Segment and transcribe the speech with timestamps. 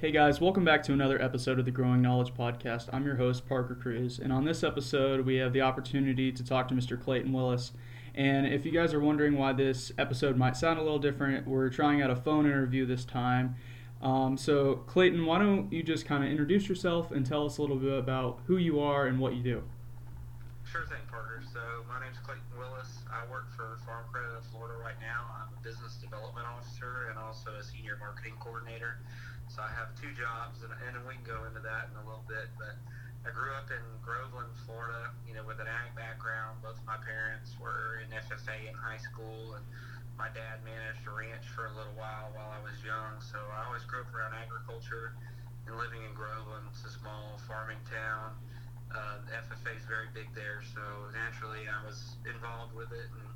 [0.00, 2.88] Hey guys, welcome back to another episode of the Growing Knowledge Podcast.
[2.90, 6.68] I'm your host, Parker Cruz, and on this episode, we have the opportunity to talk
[6.68, 6.98] to Mr.
[6.98, 7.72] Clayton Willis.
[8.14, 11.68] And if you guys are wondering why this episode might sound a little different, we're
[11.68, 13.56] trying out a phone interview this time.
[14.00, 17.60] Um, so, Clayton, why don't you just kind of introduce yourself and tell us a
[17.60, 19.62] little bit about who you are and what you do?
[20.64, 21.42] Sure thing, Parker.
[21.52, 23.04] So, my name is Clayton Willis.
[23.12, 25.26] I work for Farm Credit of Florida right now.
[25.28, 28.96] I'm a business development officer and also a senior marketing coordinator.
[29.50, 32.22] So I have two jobs, and, and we can go into that in a little
[32.30, 32.54] bit.
[32.54, 32.78] But
[33.26, 36.62] I grew up in Groveland, Florida, you know, with an ag background.
[36.62, 39.66] Both my parents were in FFA in high school, and
[40.14, 43.18] my dad managed a ranch for a little while while I was young.
[43.18, 45.18] So I always grew up around agriculture
[45.66, 46.70] and living in Groveland.
[46.70, 48.38] It's a small farming town.
[48.94, 53.10] Uh, FFA is very big there, so naturally I was involved with it.
[53.18, 53.26] And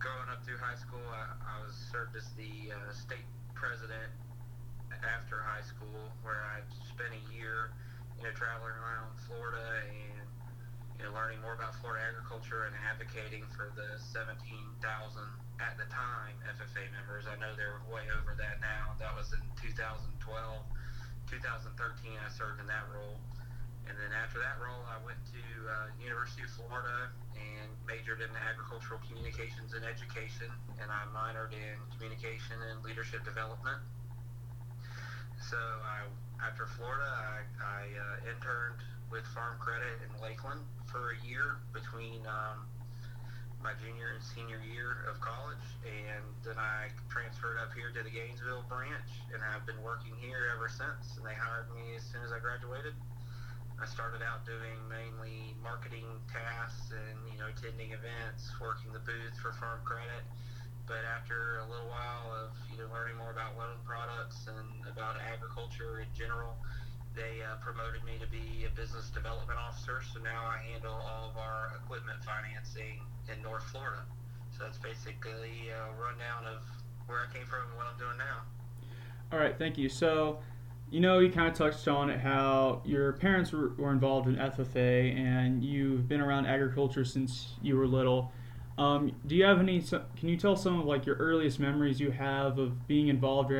[0.00, 4.08] growing up through high school, I, I was served as the uh, state president
[5.04, 7.70] after high school, where I spent a year,
[8.16, 10.26] you know, traveling around Florida and
[10.98, 14.80] you know learning more about Florida agriculture and advocating for the 17,000
[15.60, 17.26] at the time FFA members.
[17.30, 18.94] I know they're way over that now.
[18.98, 22.18] That was in 2012, 2013.
[22.18, 23.18] I served in that role.
[23.84, 28.32] And then after that role, I went to uh, University of Florida and majored in
[28.32, 30.48] agricultural communications and education,
[30.80, 33.84] and I minored in communication and leadership development.
[35.50, 36.08] So I,
[36.40, 38.80] after Florida, I, I uh, interned
[39.12, 42.64] with Farm Credit in Lakeland for a year between um,
[43.60, 48.08] my junior and senior year of college, and then I transferred up here to the
[48.08, 51.20] Gainesville branch, and I've been working here ever since.
[51.20, 52.96] And they hired me as soon as I graduated.
[53.76, 59.36] I started out doing mainly marketing tasks and you know attending events, working the booth
[59.44, 60.24] for Farm Credit
[60.86, 65.16] but after a little while of you know learning more about loan products and about
[65.20, 66.56] agriculture in general,
[67.16, 70.02] they uh, promoted me to be a business development officer.
[70.12, 73.00] So now I handle all of our equipment financing
[73.32, 74.02] in North Florida.
[74.56, 76.62] So that's basically a rundown of
[77.06, 78.42] where I came from and what I'm doing now.
[79.32, 79.88] All right, thank you.
[79.88, 80.38] So,
[80.90, 84.36] you know, you kind of touched on it how your parents were, were involved in
[84.36, 88.32] FFA and you've been around agriculture since you were little.
[88.76, 89.80] Um, do you have any?
[89.80, 93.52] Can you tell some of like your earliest memories you have of being involved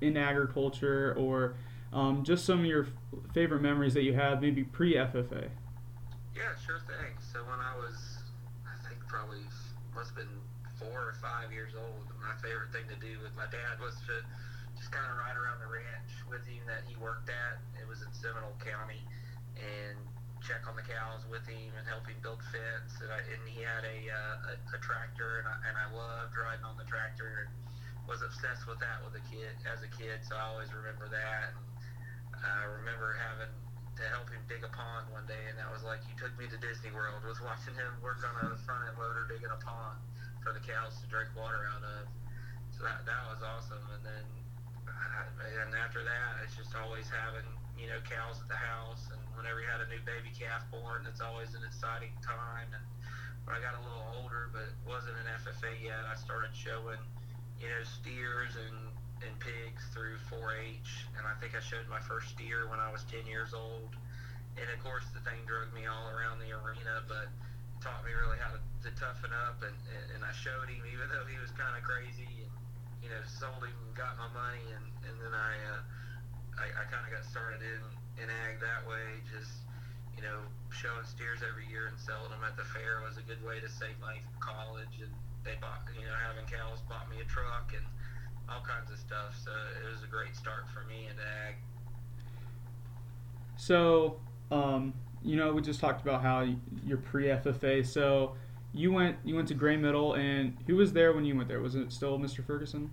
[0.00, 1.54] in agriculture, or
[1.92, 2.86] um, just some of your
[3.34, 5.50] favorite memories that you have, maybe pre FFA?
[6.34, 7.12] Yeah, sure thing.
[7.20, 8.24] So when I was,
[8.64, 9.44] I think probably
[9.94, 10.40] must have been
[10.78, 14.24] four or five years old, my favorite thing to do with my dad was to
[14.78, 17.60] just kind of ride around the ranch with him that he worked at.
[17.76, 19.04] It was in Seminole County,
[19.60, 20.00] and
[20.40, 22.92] check on the cows with him and help him build fence.
[23.00, 26.32] And, I, and he had a, uh, a, a tractor, and I, and I loved
[26.36, 27.50] riding on the tractor and
[28.08, 30.24] was obsessed with that with a kid as a kid.
[30.24, 31.54] So I always remember that.
[31.54, 33.52] And I remember having
[34.00, 36.48] to help him dig a pond one day, and that was like he took me
[36.48, 37.20] to Disney World.
[37.28, 40.00] Was watching him work on a front end loader digging a pond
[40.40, 42.08] for the cows to drink water out of.
[42.72, 43.84] So that that was awesome.
[43.92, 44.24] And then
[45.60, 47.44] and after that, it's just always having
[47.80, 51.08] you know cows at the house and whenever you had a new baby calf born,
[51.08, 52.68] it's always an exciting time.
[52.76, 52.84] And
[53.48, 57.00] when I got a little older, but wasn't an FFA yet, I started showing,
[57.56, 62.32] you know, steers and and pigs through 4-H, and I think I showed my first
[62.32, 63.92] steer when I was 10 years old.
[64.56, 67.28] And of course, the thing drug me all around the arena, but
[67.84, 69.60] taught me really how to, to toughen up.
[69.60, 69.76] And,
[70.16, 72.52] and, I showed him, even though he was kind of crazy, and
[73.04, 75.80] you know, sold him, got my money, and and then I uh,
[76.58, 77.82] I, I kind of got started in
[78.22, 79.22] in ag that way.
[79.30, 79.60] Just
[80.20, 83.40] you know, showing steers every year and selling them at the fair was a good
[83.44, 85.00] way to save from college.
[85.00, 85.08] And
[85.44, 87.86] they bought, you know, having cows bought me a truck and
[88.48, 89.38] all kinds of stuff.
[89.42, 91.56] So it was a great start for me in ag.
[93.56, 96.46] So, um, you know, we just talked about how
[96.84, 97.86] you're pre-FFA.
[97.86, 98.34] So
[98.72, 101.60] you went you went to Gray Middle, and who was there when you went there?
[101.60, 102.44] Was it still Mr.
[102.44, 102.90] Ferguson?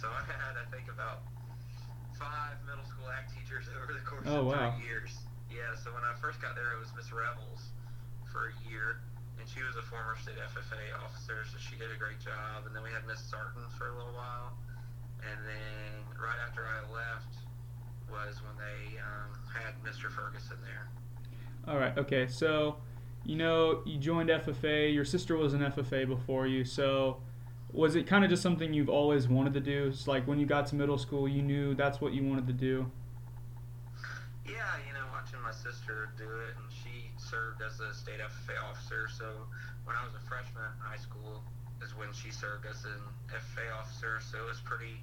[0.00, 1.28] So I had, I think, about
[2.16, 4.72] five middle school act teachers over the course oh, of wow.
[4.72, 5.12] three years.
[5.52, 7.68] Yeah, so when I first got there, it was Miss Revels
[8.32, 9.04] for a year,
[9.36, 12.64] and she was a former state FFA officer, so she did a great job.
[12.64, 14.56] And then we had Miss Sarton for a little while,
[15.20, 17.44] and then right after I left
[18.08, 20.08] was when they um, had Mr.
[20.08, 20.88] Ferguson there.
[21.68, 21.92] All right.
[21.98, 22.24] Okay.
[22.24, 22.80] So,
[23.28, 24.88] you know, you joined FFA.
[24.88, 27.20] Your sister was an FFA before you, so
[27.72, 29.88] was it kind of just something you've always wanted to do?
[29.92, 32.52] It's like when you got to middle school, you knew that's what you wanted to
[32.52, 32.90] do.
[34.44, 38.58] Yeah, you know, watching my sister do it, and she served as a state FFA
[38.68, 39.06] officer.
[39.06, 39.46] So
[39.84, 41.42] when I was a freshman in high school,
[41.82, 43.00] is when she served as an
[43.30, 44.20] FFA officer.
[44.20, 45.00] So it was pretty,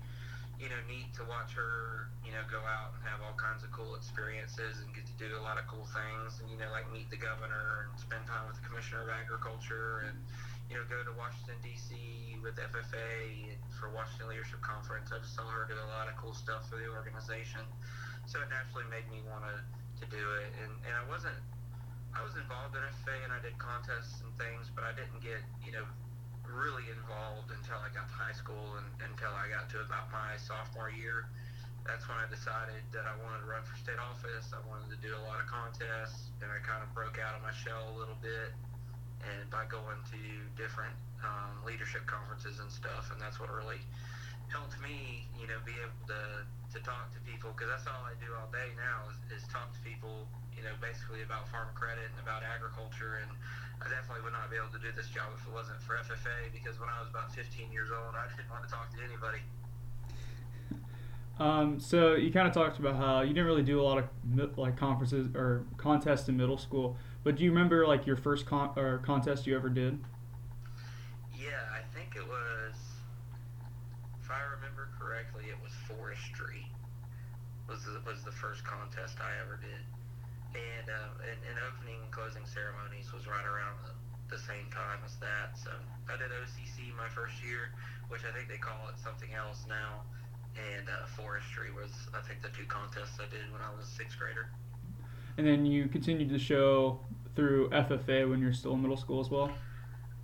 [0.60, 3.72] you know, neat to watch her, you know, go out and have all kinds of
[3.72, 6.86] cool experiences and get to do a lot of cool things and, you know, like
[6.94, 10.18] meet the governor and spend time with the commissioner of agriculture and,
[10.68, 11.96] you know, go to Washington, D.C.
[12.44, 15.16] with FFA for Washington Leadership Conference.
[15.16, 17.64] I just saw her do a lot of cool stuff for the organization.
[18.28, 19.56] So it naturally made me want to,
[20.04, 20.52] to do it.
[20.60, 21.40] And, and I wasn't,
[22.12, 25.40] I was involved in FFA and I did contests and things, but I didn't get,
[25.64, 25.88] you know,
[26.44, 30.36] really involved until I got to high school and until I got to about my
[30.36, 31.32] sophomore year.
[31.88, 34.52] That's when I decided that I wanted to run for state office.
[34.52, 37.40] I wanted to do a lot of contests, and I kind of broke out of
[37.48, 38.52] my shell a little bit,
[39.26, 40.22] and by going to
[40.54, 40.94] different
[41.24, 43.82] um, leadership conferences and stuff, and that's what really
[44.48, 48.12] helped me, you know, be able to to talk to people because that's all I
[48.20, 52.12] do all day now is, is talk to people, you know, basically about farm credit
[52.12, 53.32] and about agriculture and
[53.80, 56.52] I definitely would not be able to do this job if it wasn't for FFA
[56.52, 59.40] because when I was about 15 years old, I didn't want to talk to anybody.
[61.40, 64.58] Um, so you kind of talked about how you didn't really do a lot of
[64.58, 68.72] like conferences or contests in middle school, but do you remember like your first con-
[68.80, 70.00] or contest you ever did?
[71.36, 72.72] Yeah, I think it was,
[74.24, 76.64] if I remember correctly, it was forestry.
[77.68, 79.84] Was the, was the first contest I ever did
[80.56, 83.92] and, uh, and, and opening and closing ceremonies was right around the,
[84.32, 85.60] the same time as that.
[85.60, 85.76] So
[86.08, 87.76] I did OCC my first year,
[88.08, 90.08] which I think they call it something else now,
[90.56, 93.92] and uh, forestry was I think the two contests I did when I was a
[94.00, 94.48] sixth grader.
[95.38, 97.00] And then you continued to show
[97.38, 99.52] through FFA when you're still in middle school as well.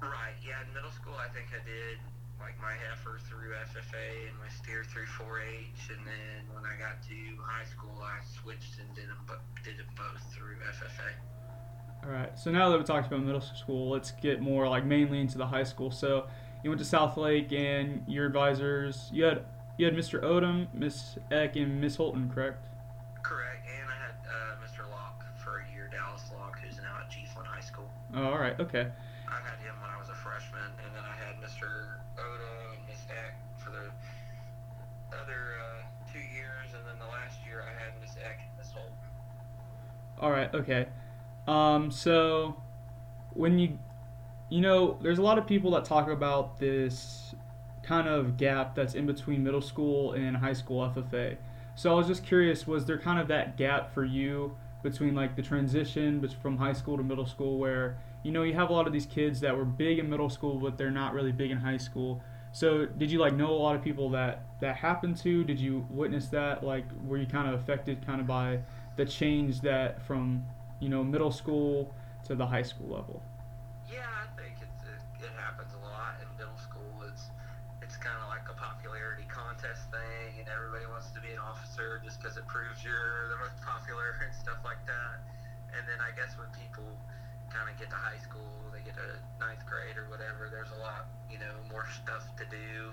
[0.02, 0.34] Right.
[0.44, 0.66] Yeah.
[0.68, 2.02] In middle school, I think I did
[2.40, 7.02] like my heifer through FFA and my steer through 4-H, and then when I got
[7.04, 9.20] to high school, I switched and did them,
[9.64, 12.04] did them both through FFA.
[12.04, 12.38] All right.
[12.38, 15.46] So now that we talked about middle school, let's get more like mainly into the
[15.46, 15.92] high school.
[15.92, 16.26] So
[16.64, 19.46] you went to Southlake, and your advisors, you had
[19.78, 20.22] you had Mr.
[20.24, 22.32] Odom, Miss Eck, and Miss Holton?
[22.34, 22.70] Correct.
[28.16, 28.60] Oh, all right.
[28.60, 28.88] Okay.
[29.28, 31.98] I had him when I was a freshman, and then I had Mr.
[32.18, 33.90] Oda and Miss Eck for the
[35.18, 38.72] other uh, two years, and then the last year I had Miss Eck and Miss
[38.72, 38.92] Holt.
[40.20, 40.54] All right.
[40.54, 40.88] Okay.
[41.48, 42.56] Um, so
[43.34, 43.80] when you
[44.50, 47.34] you know, there's a lot of people that talk about this
[47.82, 51.38] kind of gap that's in between middle school and high school FFA.
[51.74, 55.36] So I was just curious, was there kind of that gap for you between like
[55.36, 58.86] the transition from high school to middle school where you know you have a lot
[58.86, 61.58] of these kids that were big in middle school but they're not really big in
[61.58, 62.22] high school
[62.54, 65.44] so did you like know a lot of people that that happened to?
[65.44, 66.64] Did you witness that?
[66.64, 68.60] Like were you kind of affected kind of by
[68.96, 70.46] the change that from
[70.80, 71.92] you know middle school
[72.26, 73.24] to the high school level?
[73.92, 77.04] Yeah, I think it's, it, it happens a lot in middle school.
[77.10, 77.32] It's
[77.94, 82.02] it's kind of like a popularity contest thing, and everybody wants to be an officer
[82.02, 85.22] just because it proves you're the most popular and stuff like that.
[85.78, 86.90] And then I guess when people
[87.54, 90.82] kind of get to high school, they get to ninth grade or whatever, there's a
[90.82, 92.90] lot, you know, more stuff to do.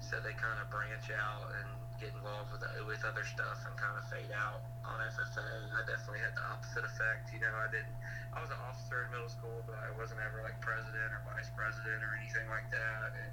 [0.00, 1.68] So they kind of branch out and
[2.00, 5.44] get involved with with other stuff and kind of fade out on FFA.
[5.76, 7.36] I definitely had the opposite effect.
[7.36, 7.92] You know, I didn't.
[8.32, 11.52] I was an officer in middle school, but I wasn't ever like president or vice
[11.52, 13.12] president or anything like that.
[13.12, 13.32] And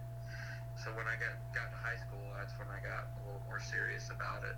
[0.83, 3.60] so when I got got to high school, that's when I got a little more
[3.60, 4.55] serious about it.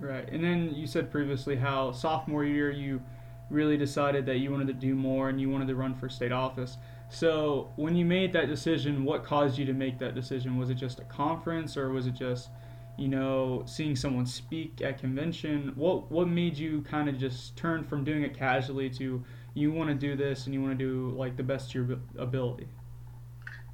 [0.00, 3.02] Right, and then you said previously how sophomore year you
[3.50, 6.32] really decided that you wanted to do more and you wanted to run for state
[6.32, 6.78] office.
[7.10, 10.56] So, when you made that decision, what caused you to make that decision?
[10.56, 12.48] Was it just a conference or was it just,
[12.96, 15.72] you know, seeing someone speak at convention?
[15.76, 19.22] What what made you kind of just turn from doing it casually to
[19.54, 21.98] you want to do this and you want to do like the best of your
[22.16, 22.68] ability?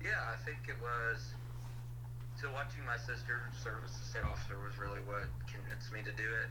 [0.02, 1.34] Yeah, I think it was
[2.38, 6.14] so watching my sister serve as a state officer was really what convinced me to
[6.14, 6.50] do it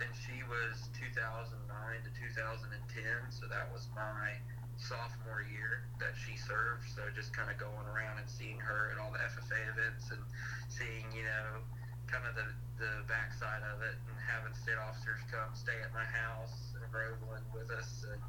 [0.00, 1.56] and she was 2009
[2.04, 4.36] to 2010, so that was my
[4.76, 6.84] sophomore year that she served.
[6.92, 10.20] So just kind of going around and seeing her at all the FFA events and
[10.68, 11.64] seeing, you know,
[12.06, 16.04] kind of the the backside of it and having state officers come stay at my
[16.04, 18.20] house in Groveland with us and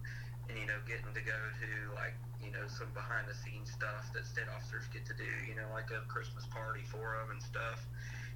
[0.49, 4.07] and you know getting to go to like you know some behind the scenes stuff
[4.15, 7.41] that state officers get to do you know like a Christmas party for them and
[7.43, 7.83] stuff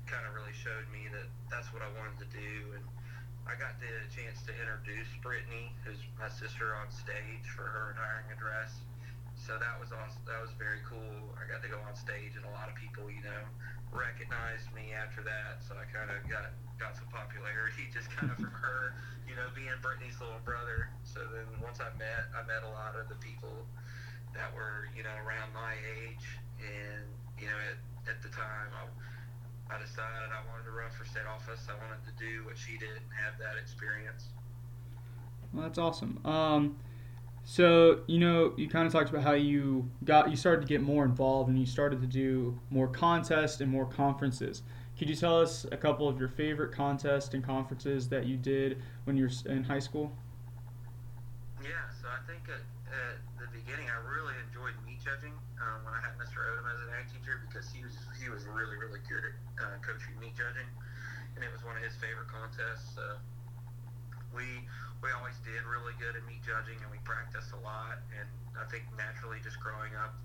[0.06, 2.84] kind of really showed me that that's what I wanted to do and
[3.48, 8.30] I got the chance to introduce Brittany, who's my sister, on stage for her retiring
[8.30, 8.86] address.
[9.42, 10.22] So that was awesome.
[10.30, 11.34] That was very cool.
[11.34, 13.42] I got to go on stage, and a lot of people, you know,
[13.90, 15.66] recognized me after that.
[15.66, 18.94] So I kind of got got some popularity just kind of from her,
[19.26, 20.94] you know, being Brittany's little brother.
[21.02, 23.66] So then once I met, I met a lot of the people
[24.38, 27.02] that were you know around my age, and
[27.42, 27.82] you know at,
[28.14, 28.86] at the time I,
[29.74, 31.66] I decided I wanted to run for state office.
[31.66, 34.30] I wanted to do what she did and have that experience.
[35.50, 36.22] Well, that's awesome.
[36.30, 36.78] Um,
[37.44, 40.82] so you know, you kind of talked about how you got you started to get
[40.82, 44.64] more involved and you started to do more contests and more conferences.
[44.98, 48.82] Could you tell us a couple of your favorite contests and conferences that you did
[49.06, 50.14] when you were in high school?
[51.64, 52.62] Yeah, so I think at,
[52.94, 56.46] at the beginning I really enjoyed meat judging um, when I had Mr.
[56.46, 59.78] Odom as an ag teacher because he was he was really really good at uh,
[59.82, 60.70] coaching meat judging,
[61.34, 62.94] and it was one of his favorite contests.
[62.98, 63.18] Uh,
[64.36, 64.66] we
[65.04, 68.02] we always did really good at meat judging, and we practiced a lot.
[68.16, 70.16] And I think naturally, just growing up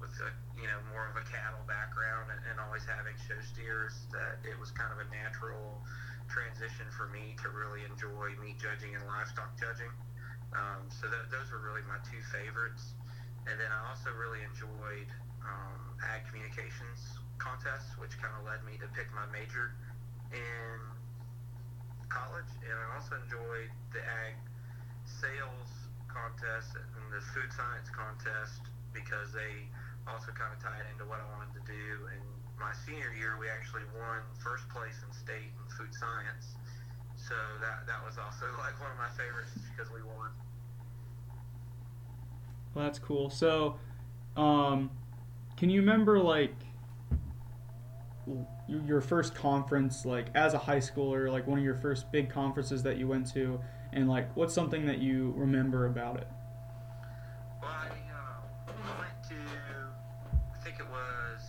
[0.00, 4.06] with a you know more of a cattle background and, and always having show steers,
[4.12, 5.80] that it was kind of a natural
[6.28, 9.92] transition for me to really enjoy meat judging and livestock judging.
[10.54, 12.94] Um, so th- those were really my two favorites.
[13.44, 15.10] And then I also really enjoyed
[15.44, 19.76] um, ag communications contests, which kind of led me to pick my major
[20.32, 20.80] in
[22.08, 24.36] college, and I also enjoyed the ag
[25.04, 29.66] sales contest and the food science contest because they
[30.06, 32.06] also kind of tied into what I wanted to do.
[32.14, 32.22] And
[32.60, 36.54] my senior year, we actually won first place in state in food science.
[37.16, 40.30] So that that was also like one of my favorites because we won.
[42.74, 43.30] Well, that's cool.
[43.30, 43.78] So,
[44.36, 44.90] um,
[45.56, 46.54] can you remember like
[48.66, 52.82] your first conference, like as a high schooler, like one of your first big conferences
[52.82, 53.60] that you went to,
[53.92, 56.26] and like what's something that you remember about it?
[57.60, 61.40] Well, I, uh, I went to, I think it was,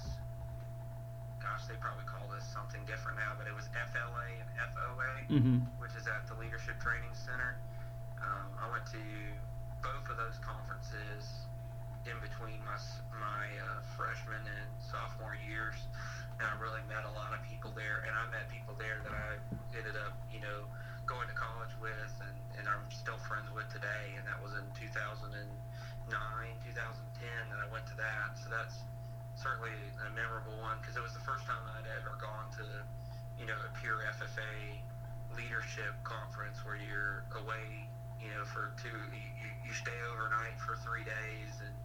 [1.41, 5.57] gosh, they probably call this something different now, but it was FLA and FOA, mm-hmm.
[5.79, 7.55] which is at the Leadership Training Center.
[8.19, 9.01] Um, I went to
[9.81, 11.45] both of those conferences
[12.05, 12.77] in between my
[13.17, 15.77] my uh, freshman and sophomore years.
[16.37, 19.15] And I really met a lot of people there, and I met people there that
[19.15, 19.39] I
[19.73, 20.67] ended up, you know,
[21.07, 24.67] going to college with, and, and I'm still friends with today, and that was in
[24.75, 25.47] 2009,
[26.09, 28.83] 2010 that I went to that, so that's
[29.39, 29.71] certainly
[30.03, 32.65] a memorable one, because it was the first time I'd ever gone to,
[33.39, 34.75] you know, a pure FFA
[35.39, 37.87] leadership conference where you're away,
[38.19, 41.75] you know, for two, you, you stay overnight for three days, and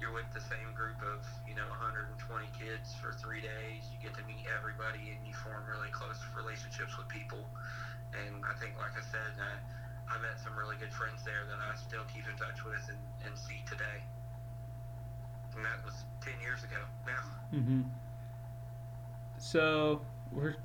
[0.00, 2.14] you're with the same group of you know 120
[2.54, 3.90] kids for three days.
[3.90, 7.42] You get to meet everybody and you form really close relationships with people.
[8.14, 9.58] And I think, like I said, I,
[10.08, 12.98] I met some really good friends there that I still keep in touch with and,
[13.26, 14.00] and see today.
[15.54, 17.24] And that was 10 years ago now.
[17.52, 17.82] Mm-hmm.
[19.38, 20.00] So
[20.32, 20.56] we're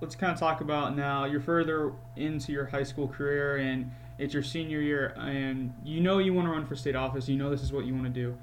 [0.00, 1.24] let's kind of talk about now.
[1.26, 6.18] You're further into your high school career and it's your senior year, and you know
[6.18, 7.28] you want to run for state office.
[7.28, 8.36] You know this is what you want to do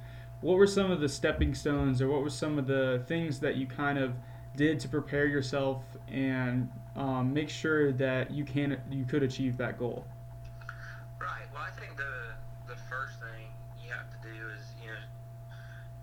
[0.46, 3.56] what were some of the stepping stones or what were some of the things that
[3.56, 4.14] you kind of
[4.56, 9.80] did to prepare yourself and um, make sure that you can you could achieve that
[9.80, 10.06] goal?
[11.18, 11.50] Right.
[11.52, 12.38] Well, I think the
[12.70, 13.50] the first thing
[13.82, 15.02] you have to do is you know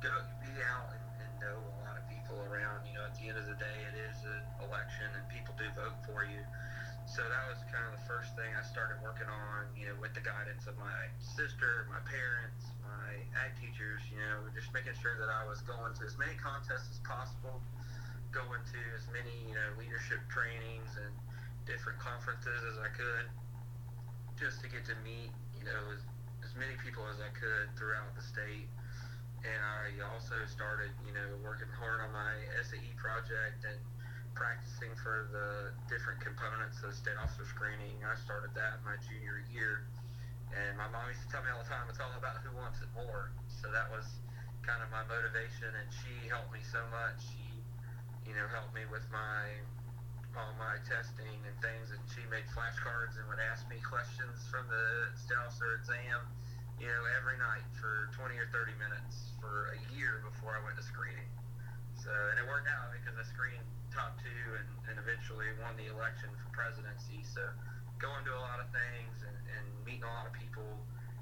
[0.02, 0.10] go
[0.42, 2.82] be out and, and know a lot of people around.
[2.82, 5.70] You know, at the end of the day, it is an election and people do
[5.78, 6.42] vote for you.
[7.06, 9.68] So that was kind of the first thing I started working on.
[9.76, 14.46] You know, with the guidance of my sister, my parents, my ag teachers, you know,
[14.54, 17.60] just making sure that I was going to as many contests as possible,
[18.32, 21.12] going to as many, you know, leadership trainings and
[21.68, 23.26] different conferences as I could,
[24.40, 26.02] just to get to meet, you know, as,
[26.42, 28.70] as many people as I could throughout the state.
[29.42, 33.78] And I also started, you know, working hard on my SAE project and
[34.34, 38.00] practicing for the different components of state officer screening.
[38.04, 39.86] I started that my junior year
[40.52, 42.84] and my mom used to tell me all the time, it's all about who wants
[42.84, 43.32] it more.
[43.48, 44.04] So that was
[44.60, 47.24] kind of my motivation, and she helped me so much.
[47.24, 47.64] She,
[48.28, 49.48] you know, helped me with my
[50.32, 54.64] all my testing and things, and she made flashcards and would ask me questions from
[54.72, 56.24] the state officer exam,
[56.80, 60.80] you know, every night for 20 or 30 minutes for a year before I went
[60.80, 61.28] to screening.
[62.00, 65.92] So, and it worked out because I screened top two and, and eventually won the
[65.92, 67.22] election for presidency.
[67.22, 67.44] So,
[68.00, 70.66] going to a lot of things and and meeting a lot of people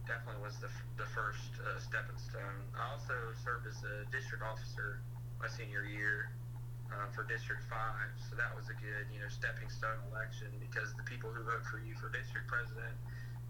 [0.09, 2.67] definitely was the, the first uh, stepping stone.
[2.75, 4.99] I also served as a district officer
[5.39, 6.35] my senior year
[6.91, 7.79] uh, for District 5,
[8.19, 11.63] so that was a good, you know, stepping stone election because the people who vote
[11.71, 12.93] for you for district president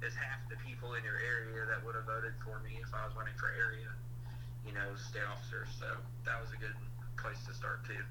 [0.04, 3.04] is half the people in your area that would have voted for me if I
[3.08, 3.88] was running for area,
[4.64, 5.64] you know, state officer.
[5.80, 5.88] So
[6.28, 6.76] that was a good
[7.16, 8.04] place to start too.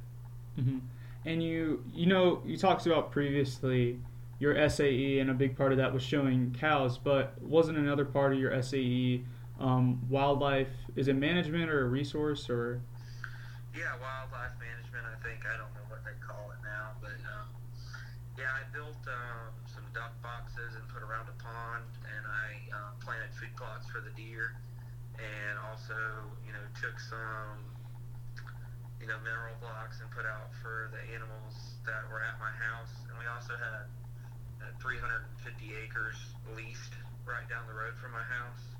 [0.58, 0.82] Mm-hmm.
[1.26, 4.00] And you, you know, you talked about previously
[4.40, 6.98] your SAE, and a big part of that was showing cows.
[6.98, 9.24] But wasn't another part of your SAE
[9.60, 10.72] um, wildlife.
[10.96, 12.82] Is it management or a resource or?
[13.76, 15.06] Yeah, wildlife management.
[15.06, 17.48] I think I don't know what they call it now, but um,
[18.40, 22.92] yeah, I built um, some duck boxes and put around a pond, and I uh,
[23.04, 24.56] planted food plots for the deer,
[25.20, 26.00] and also
[26.48, 27.60] you know took some
[29.00, 32.92] you know mineral blocks and put out for the animals that were at my house,
[33.08, 33.88] and we also had
[34.60, 35.32] uh, 350
[35.80, 36.20] acres
[36.52, 38.76] leased right down the road from my house.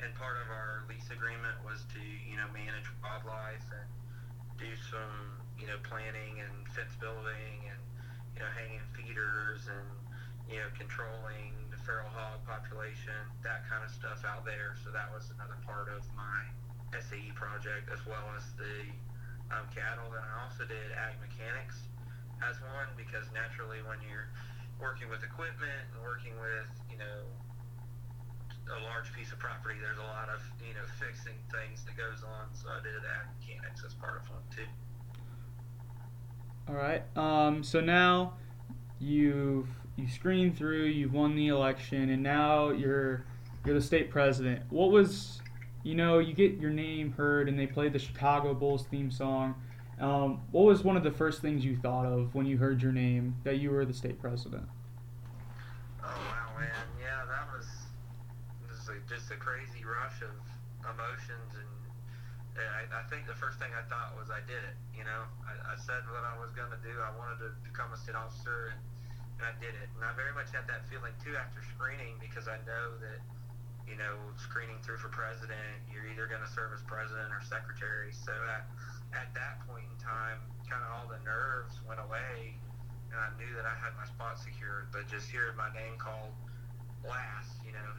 [0.00, 3.88] And part of our lease agreement was to, you know, manage wildlife and
[4.56, 7.80] do some, you know, planning and fence building and,
[8.32, 9.88] you know, hanging feeders and,
[10.48, 14.72] you know, controlling the feral hog population, that kind of stuff out there.
[14.80, 16.48] So that was another part of my
[16.96, 18.88] SAE project as well as the
[19.54, 20.10] um, cattle.
[20.10, 21.86] Then I also did ag mechanics
[22.42, 24.28] as one because naturally when you're
[24.82, 27.22] working with equipment and working with, you know,
[28.72, 32.24] a large piece of property, there's a lot of you know fixing things that goes
[32.24, 32.48] on.
[32.54, 34.68] So I did ag mechanics as part of one too.
[36.68, 37.02] All right.
[37.16, 38.34] Um, so now
[38.98, 43.24] you've you screened through, you've won the election, and now you're
[43.64, 44.62] you're the state president.
[44.70, 45.40] What was
[45.84, 49.54] you know you get your name heard, and they played the Chicago Bulls theme song.
[50.00, 52.90] Um, what was one of the first things you thought of when you heard your
[52.90, 54.64] name that you were the state president?
[56.02, 56.88] Oh wow, man!
[56.98, 57.68] Yeah, that was
[58.66, 60.34] just a, just a crazy rush of
[60.88, 61.72] emotions, and,
[62.58, 64.76] and I, I think the first thing I thought was I did it.
[64.96, 66.96] You know, I, I said what I was going to do.
[66.98, 68.80] I wanted to become a state officer, and,
[69.38, 69.92] and I did it.
[69.94, 73.20] And I very much had that feeling too after screening because I know that
[73.88, 78.12] you know screening through for president, you're either going to serve as president or secretary.
[78.12, 78.66] So at
[79.14, 82.58] at that point in time, kind of all the nerves went away
[83.14, 84.90] and I knew that I had my spot secured.
[84.90, 86.34] But just hearing my name called
[87.06, 87.90] last, you know,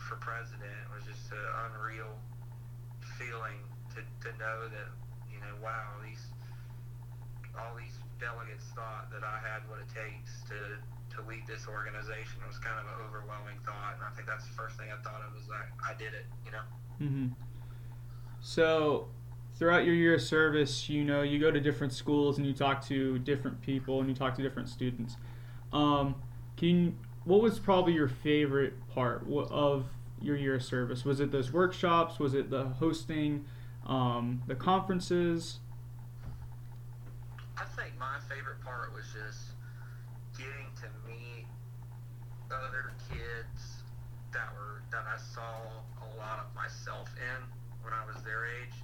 [0.00, 2.16] for president was just an unreal
[3.20, 3.60] feeling
[3.92, 4.88] to, to know that,
[5.28, 6.24] you know, wow, these
[7.56, 10.56] all these delegates thought that I had what it takes to
[11.16, 12.40] to lead this organization.
[12.46, 15.20] Was kind of an overwhelming thought, and I think that's the first thing I thought
[15.26, 16.64] of was like I did it, you know.
[17.00, 17.28] Mm-hmm.
[18.40, 19.08] So
[19.58, 22.86] throughout your year of service, you know, you go to different schools and you talk
[22.86, 25.16] to different people and you talk to different students.
[25.72, 26.16] Um,
[26.56, 29.86] can you, what was probably your favorite part of
[30.20, 31.04] your year of service?
[31.04, 32.18] Was it those workshops?
[32.18, 33.44] Was it the hosting,
[33.86, 35.58] um, the conferences?
[37.56, 39.55] I think my favorite part was just
[40.82, 41.46] to meet
[42.50, 43.82] other kids
[44.32, 47.40] that were that I saw a lot of myself in
[47.82, 48.76] when I was their age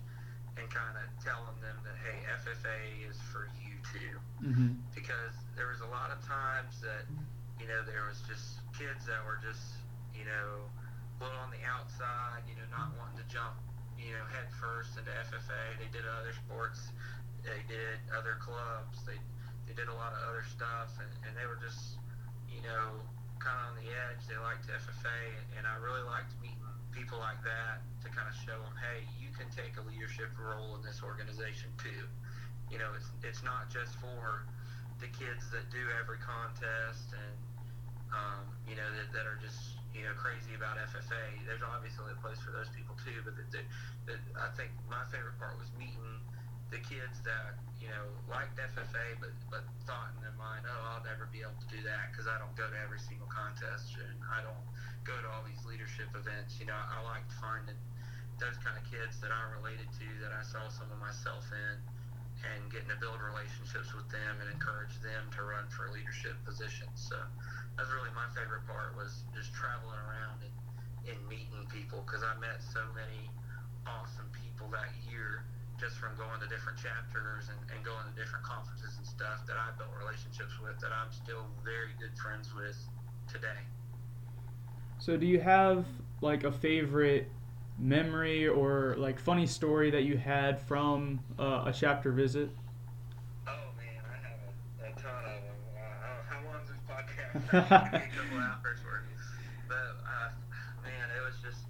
[0.56, 4.14] and kind of telling them that hey, FFA is for you too.
[4.42, 4.72] Mm-hmm.
[4.94, 7.08] Because there was a lot of times that
[7.60, 9.80] you know there was just kids that were just
[10.12, 13.54] you know a little on the outside, you know, not wanting to jump
[14.02, 15.78] you know head first into FFA.
[15.78, 16.90] They did other sports,
[17.46, 19.18] they did other clubs, they
[19.72, 21.96] they did a lot of other stuff, and, and they were just
[22.44, 23.00] you know
[23.40, 24.20] kind of on the edge.
[24.28, 25.20] They liked FFA,
[25.56, 26.60] and I really liked meeting
[26.92, 30.76] people like that to kind of show them, hey, you can take a leadership role
[30.76, 32.04] in this organization too.
[32.68, 34.44] You know, it's it's not just for
[35.00, 37.36] the kids that do every contest and
[38.12, 41.40] um, you know that, that are just you know crazy about FFA.
[41.48, 43.62] There's obviously a place for those people too, but the, the,
[44.04, 46.20] the, I think my favorite part was meeting
[46.72, 51.04] the kids that you know liked FFA, but but thought in their mind, oh, I'll
[51.04, 54.16] never be able to do that because I don't go to every single contest and
[54.24, 54.66] I don't
[55.04, 56.56] go to all these leadership events.
[56.56, 57.76] You know, I, liked finding
[58.40, 61.76] those kind of kids that I related to, that I saw some of myself in,
[62.40, 66.96] and getting to build relationships with them and encourage them to run for leadership positions.
[66.96, 67.20] So
[67.76, 70.56] that's really my favorite part was just traveling around and,
[71.12, 73.28] and meeting people because I met so many
[73.84, 75.44] awesome people that year
[75.82, 79.56] just from going to different chapters and, and going to different conferences and stuff that
[79.56, 82.78] I built relationships with that I'm still very good friends with
[83.26, 83.66] today.
[85.00, 85.84] So, do you have
[86.20, 87.26] like a favorite
[87.80, 92.50] memory or like funny story that you had from uh, a chapter visit?
[93.48, 95.58] Oh man, I have a, a ton of them.
[95.74, 97.42] Uh, how long's this podcast?
[97.48, 99.02] a couple hours worth.
[99.66, 100.30] But uh,
[100.84, 101.66] man, it was just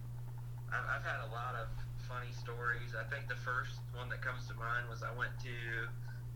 [0.68, 1.81] I've, I've had a lot of
[2.12, 2.92] funny stories.
[2.92, 5.56] I think the first one that comes to mind was I went to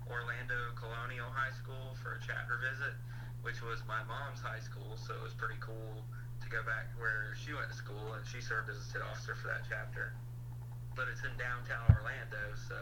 [0.09, 2.97] Orlando Colonial High School for a chapter visit,
[3.45, 6.01] which was my mom's high school, so it was pretty cool
[6.41, 9.37] to go back where she went to school, and she served as a state officer
[9.37, 10.17] for that chapter.
[10.97, 12.81] But it's in downtown Orlando, so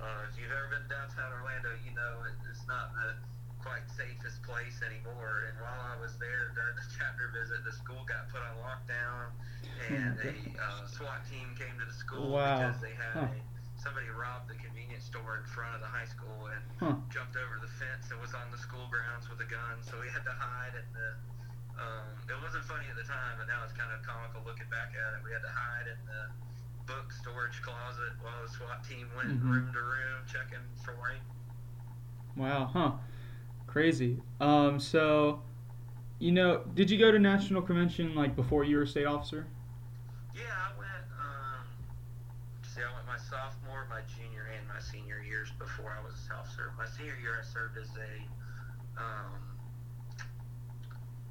[0.00, 3.20] uh, if you've ever been downtown Orlando, you know it, it's not the
[3.64, 5.48] quite safest place anymore.
[5.48, 9.32] And while I was there during the chapter visit, the school got put on lockdown,
[9.80, 12.60] and a uh, SWAT team came to the school Wow.
[12.60, 13.32] because they had Huh.
[13.32, 13.40] a,
[13.80, 16.94] somebody robbed the convenience store in front of the high school and Huh.
[17.08, 19.80] jumped over the fence and was on the school grounds with a gun.
[19.80, 21.08] So we had to hide in the.
[21.74, 24.94] Um, it wasn't funny at the time, but now it's kind of comical looking back
[24.94, 25.26] at it.
[25.26, 26.22] We had to hide in the
[26.86, 29.42] book storage closet while the SWAT team went Mhm.
[29.42, 31.18] room to room checking for him.
[32.36, 32.92] Wow, huh?
[33.74, 34.22] Crazy.
[34.38, 35.42] Um, so,
[36.22, 39.50] you know, did you go to national convention like before you were a state officer?
[40.30, 41.02] Yeah, I went.
[41.18, 41.66] Um,
[42.62, 46.38] see, I went my sophomore, my junior, and my senior years before I was a
[46.38, 46.70] officer.
[46.78, 48.12] My senior year, I served as a.
[48.94, 49.42] Um,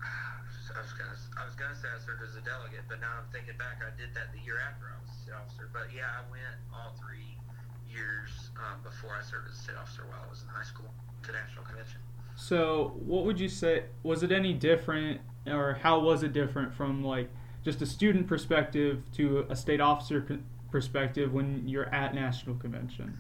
[0.04, 3.28] I was gonna, I was gonna say I served as a delegate, but now I'm
[3.32, 5.72] thinking back, I did that the year after I was a state officer.
[5.72, 7.40] But yeah, I went all three
[7.88, 10.92] years um, before I served as a state officer while I was in high school
[11.24, 12.04] to national convention.
[12.36, 13.86] So, what would you say?
[14.02, 17.30] Was it any different, or how was it different from like
[17.64, 20.42] just a student perspective to a state officer
[20.72, 23.20] perspective when you're at national convention?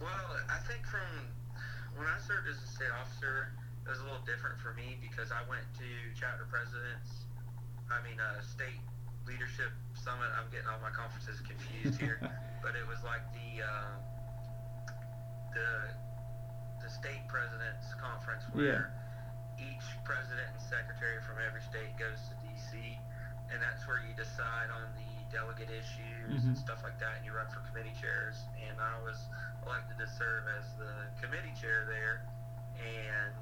[0.00, 0.10] Well,
[0.50, 1.00] I think from
[1.96, 3.52] when I served as a state officer,
[3.86, 7.24] it was a little different for me because I went to chapter presidents.
[7.90, 8.78] I mean, uh, state
[9.26, 10.28] leadership summit.
[10.36, 12.20] I'm getting all my conferences confused here,
[12.62, 13.94] but it was like the uh,
[15.56, 15.66] the
[16.82, 18.90] the state presidents conference where
[19.58, 22.98] each president and secretary from every state goes to DC,
[23.52, 26.58] and that's where you decide on the delegate issues and Mhm.
[26.58, 28.44] stuff like that, and you run for committee chairs.
[28.68, 29.28] And I was
[29.64, 32.22] elected to serve as the committee chair there,
[32.82, 33.32] and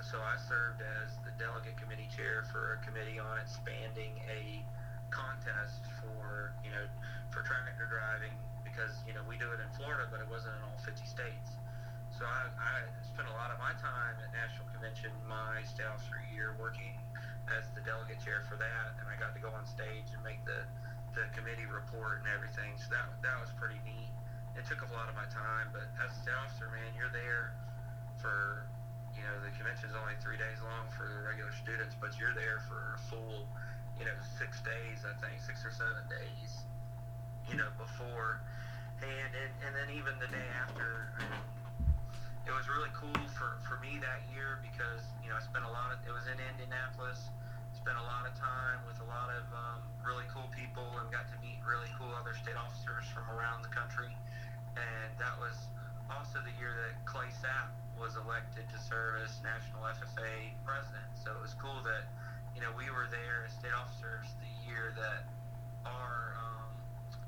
[0.00, 4.64] so I served as the delegate committee chair for a committee on expanding a
[5.10, 6.86] contest for you know
[7.30, 8.32] for tractor driving
[8.64, 11.56] because you know we do it in Florida, but it wasn't in all 50 states.
[12.12, 12.74] So I, I
[13.08, 16.92] spent a lot of my time at National Convention, my state officer year, working
[17.48, 20.44] as the delegate chair for that, and I got to go on stage and make
[20.44, 20.60] the,
[21.16, 22.76] the committee report and everything.
[22.76, 24.12] So that that was pretty neat.
[24.60, 27.56] It took a lot of my time, but as a state officer, man, you're there
[28.20, 28.68] for
[29.16, 32.60] you know the convention's only three days long for the regular students, but you're there
[32.68, 33.48] for a full
[33.96, 36.68] you know six days, I think six or seven days.
[37.48, 38.44] You know before,
[39.00, 41.08] and and, and then even the day after.
[42.42, 45.70] It was really cool for, for me that year because you know I spent a
[45.70, 47.30] lot of it was in Indianapolis,
[47.70, 51.30] spent a lot of time with a lot of um, really cool people and got
[51.30, 54.10] to meet really cool other state officers from around the country,
[54.74, 55.54] and that was
[56.10, 61.06] also the year that Clay Sapp was elected to serve as national FFA president.
[61.14, 62.10] So it was cool that
[62.58, 65.30] you know we were there as state officers the year that
[65.86, 66.74] our um,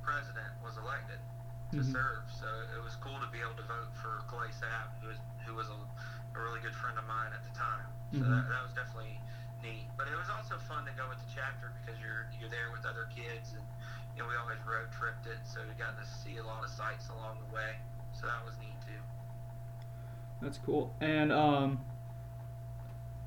[0.03, 1.23] president was elected
[1.73, 1.93] to Mhm.
[1.93, 2.25] serve.
[2.31, 2.47] So
[2.77, 5.69] it was cool to be able to vote for Clay Sapp, who was who was
[5.69, 5.77] a,
[6.37, 7.87] a really good friend of mine at the time.
[8.13, 8.31] So Mhm.
[8.31, 9.21] that, that was definitely
[9.63, 9.89] neat.
[9.97, 12.85] But it was also fun to go with the chapter because you're you're there with
[12.87, 13.65] other kids, and
[14.17, 16.71] you know we always road tripped it, so we got to see a lot of
[16.71, 17.77] sights along the way.
[18.13, 19.01] So that was neat too.
[20.41, 20.93] That's cool.
[21.01, 21.81] And um,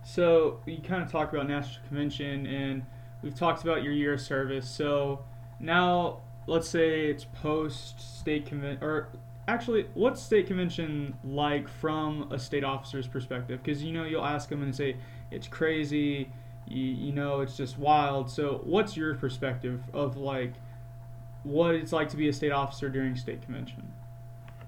[0.03, 2.85] so you kind of talked about national convention, and
[3.21, 4.69] we've talked about your year of service.
[4.69, 5.25] So
[5.59, 9.09] now, let's say it's post state convention, or
[9.47, 13.61] actually, what's state convention like from a state officer's perspective?
[13.63, 14.95] Because you know you'll ask them and say
[15.29, 16.29] it's crazy,
[16.67, 18.31] you, you know it's just wild.
[18.31, 20.53] So what's your perspective of like
[21.43, 23.91] what it's like to be a state officer during state convention?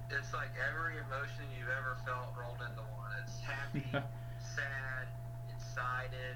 [0.09, 3.11] It's like every emotion you've ever felt rolled into one.
[3.23, 3.85] It's happy,
[4.39, 5.07] sad,
[5.55, 6.35] excited,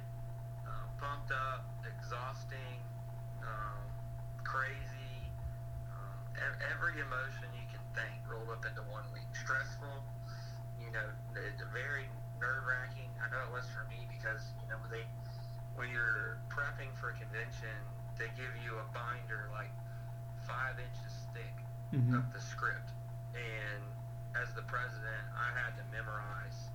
[0.67, 2.79] um, pumped up, exhausting,
[3.41, 3.81] um,
[4.43, 4.93] crazy.
[6.53, 9.27] E- every emotion you can think rolled up into one week.
[9.33, 10.03] Stressful,
[10.79, 12.07] you know, it's very
[12.39, 13.09] nerve wracking.
[13.21, 15.05] I know it was for me because you know they
[15.75, 17.73] when you're prepping for a convention,
[18.17, 19.71] they give you a binder like
[20.45, 21.55] five inches thick
[21.93, 22.15] Mhm.
[22.17, 22.91] of the script.
[23.33, 23.83] And
[24.35, 26.69] as the president, I had to memorize,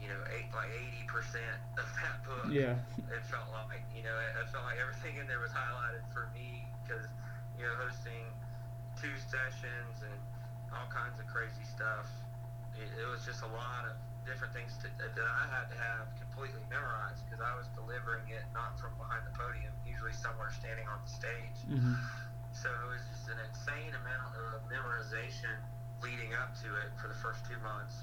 [0.00, 2.46] you know, eight, like eighty percent of that book.
[2.48, 2.76] Yeah.
[3.10, 6.28] It felt like, you know, it, it felt like everything in there was highlighted for
[6.34, 7.06] me because,
[7.58, 8.24] you know, hosting
[9.00, 10.18] two sessions and
[10.74, 12.10] all kinds of crazy stuff.
[12.74, 13.94] It, it was just a lot of
[14.26, 18.44] different things to, that I had to have completely memorized because I was delivering it
[18.52, 21.58] not from behind the podium, usually somewhere standing on the stage.
[21.64, 21.96] hmm
[22.52, 25.56] So it was just an insane amount of memorization
[26.02, 28.02] leading up to it for the first two months.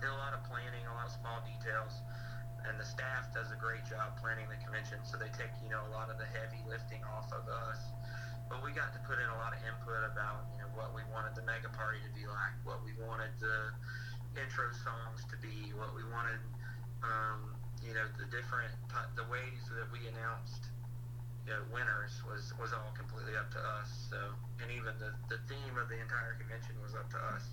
[0.00, 2.00] Did a lot of planning, a lot of small details,
[2.66, 4.98] and the staff does a great job planning the convention.
[5.04, 7.80] So they take you know a lot of the heavy lifting off of us.
[8.48, 11.04] But we got to put in a lot of input about you know what we
[11.12, 13.72] wanted the mega party to be like, what we wanted the
[14.40, 16.40] intro songs to be, what we wanted,
[17.04, 17.52] um,
[17.84, 18.72] you know, the different
[19.16, 20.72] the ways that we announced
[21.48, 23.88] you know, winners was was all completely up to us.
[24.12, 24.20] So,
[24.60, 27.48] and even the the theme of the entire convention was up to us.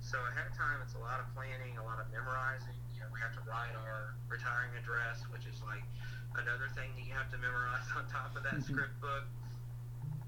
[0.00, 2.80] So ahead of time, it's a lot of planning, a lot of memorizing.
[2.96, 5.84] You know, we have to write our retiring address, which is like
[6.40, 8.72] another thing that you have to memorize on top of that mm-hmm.
[8.72, 9.28] script book.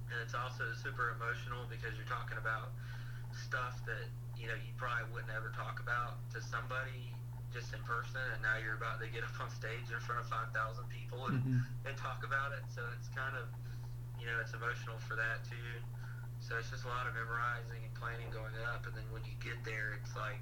[0.08, 2.72] And it's also super emotional because you're talking about
[3.36, 4.08] stuff that
[4.40, 7.12] you know you probably wouldn't ever talk about to somebody
[7.52, 10.28] just in person, and now you're about to get up on stage in front of
[10.28, 10.52] 5,000
[10.92, 11.88] people and, mm-hmm.
[11.88, 12.60] and talk about it.
[12.68, 13.48] So it's kind of,
[14.20, 15.72] you know, it's emotional for that too.
[16.44, 19.32] So it's just a lot of memorizing and planning going up, and then when you
[19.40, 20.40] get there, it's like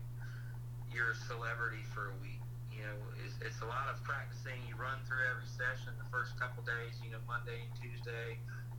[0.90, 2.42] you're a celebrity for a week.
[2.74, 4.61] You know, it's, it's a lot of practicing.
[4.68, 7.00] You run through every session the first couple days.
[7.00, 8.37] You know, Monday and Tuesday.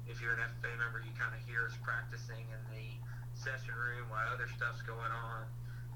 [0.07, 2.87] If you're an FFA member, you kind of hear us practicing in the
[3.37, 5.45] session room while other stuff's going on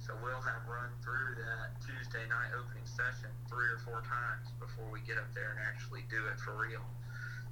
[0.02, 4.90] so we'll have run through that Tuesday night opening session three or four times before
[4.90, 6.82] we get up there and actually do it for real.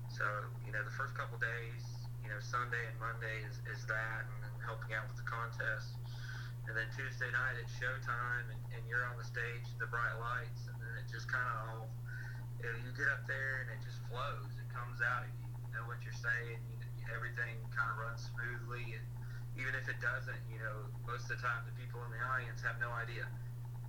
[0.10, 0.26] So,
[0.66, 4.42] you know, the first couple days, you know, Sunday and Monday is, is that and
[4.42, 5.94] then helping out with the contest.
[6.66, 10.66] And then Tuesday night it's showtime and, and you're on the stage, the bright lights,
[10.74, 11.86] and then it just kind of all,
[12.58, 14.58] you, know, you get up there and it just flows.
[14.58, 15.30] It comes out.
[15.30, 15.39] You
[15.74, 16.60] know what you're saying.
[16.70, 16.78] You,
[17.14, 18.98] everything kind of runs smoothly.
[18.98, 19.06] And,
[19.60, 22.64] even if it doesn't, you know, most of the time the people in the audience
[22.64, 23.28] have no idea.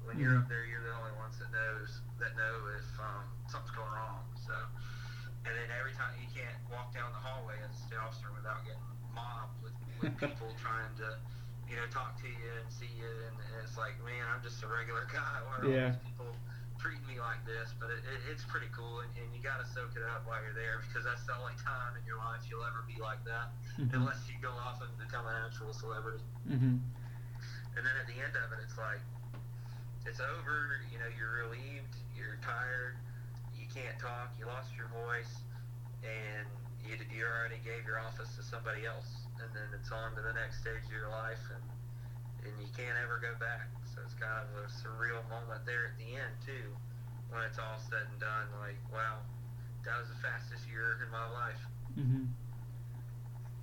[0.03, 0.43] When you're mm-hmm.
[0.43, 4.27] up there, you're the only ones that knows that know if um, something's going wrong.
[4.35, 4.57] So,
[5.47, 8.83] and then every time you can't walk down the hallway as the officer without getting
[9.15, 11.15] mobbed with, with people trying to,
[11.71, 14.65] you know, talk to you and see you, and, and it's like, man, I'm just
[14.67, 15.39] a regular guy.
[15.47, 15.71] Why are yeah.
[15.71, 16.33] all these people
[16.81, 19.69] treating me like this, but it, it, it's pretty cool, and, and you got to
[19.69, 22.65] soak it up while you're there because that's the only time in your life you'll
[22.65, 23.93] ever be like that, mm-hmm.
[23.93, 26.25] unless you go off and become an actual celebrity.
[26.49, 26.81] Mm-hmm.
[26.81, 29.05] And then at the end of it, it's like
[30.09, 30.81] it's over.
[30.89, 32.97] You know, you're relieved, you're tired,
[33.53, 35.45] you can't talk, you lost your voice,
[36.01, 36.49] and
[36.81, 40.33] you, you already gave your office to somebody else, and then it's on to the
[40.33, 41.63] next stage of your life, and
[42.41, 43.69] and you can't ever go back
[44.05, 46.75] it's kind of a surreal moment there at the end too,
[47.31, 48.47] when it's all said and done.
[48.61, 49.19] Like, wow,
[49.85, 51.61] that was the fastest year in my life.
[51.99, 52.25] Mm-hmm.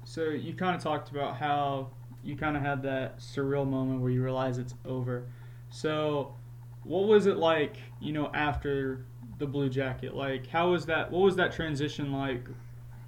[0.06, 1.91] So you kind of talked about how
[2.23, 5.26] you kind of had that surreal moment where you realize it's over.
[5.69, 6.34] So,
[6.84, 9.06] what was it like, you know, after
[9.38, 10.15] the blue jacket?
[10.15, 11.12] Like, how was that?
[11.12, 12.47] What was that transition like,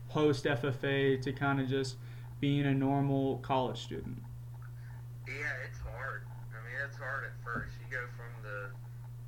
[0.09, 1.95] post FFA to kind of just
[2.39, 4.17] being a normal college student?
[6.89, 7.78] It's hard at first.
[7.78, 8.73] You go from the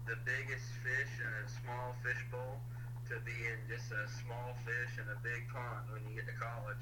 [0.10, 2.58] the biggest fish in a small fish bowl
[3.06, 6.82] to being just a small fish in a big pond when you get to college.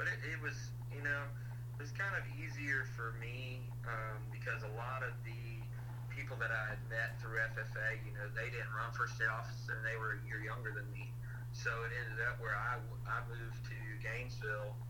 [0.00, 0.56] But it, it was,
[0.88, 1.28] you know,
[1.76, 5.60] it was kind of easier for me um, because a lot of the
[6.08, 9.68] people that I had met through FFA, you know, they didn't run for state office
[9.68, 11.12] and they were a year younger than me.
[11.52, 14.80] So it ended up where I, I moved to Gainesville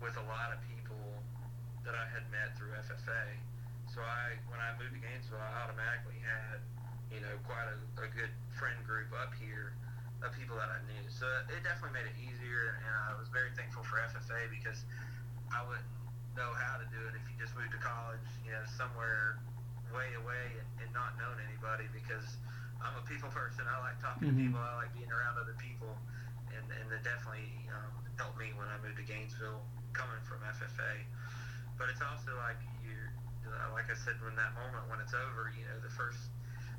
[0.00, 1.20] with a lot of people
[1.84, 3.51] that I had met through FFA.
[3.92, 6.64] So I, when I moved to Gainesville, I automatically had,
[7.12, 9.76] you know, quite a, a good friend group up here
[10.24, 11.04] of people that I knew.
[11.12, 14.88] So it definitely made it easier, and I was very thankful for FFA because
[15.52, 15.84] I wouldn't
[16.32, 19.36] know how to do it if you just moved to college, you know, somewhere
[19.92, 22.40] way away and, and not knowing anybody because
[22.80, 23.68] I'm a people person.
[23.68, 24.40] I like talking mm-hmm.
[24.40, 24.64] to people.
[24.64, 25.92] I like being around other people,
[26.48, 29.60] and and it definitely um, helped me when I moved to Gainesville,
[29.92, 31.04] coming from FFA.
[31.76, 32.56] But it's also like
[33.52, 36.32] uh, like I said, when that moment when it's over, you know, the first